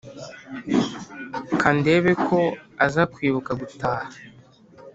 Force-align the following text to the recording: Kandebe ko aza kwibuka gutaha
Kandebe 1.61 2.11
ko 2.27 2.39
aza 2.85 3.03
kwibuka 3.13 3.51
gutaha 3.59 4.05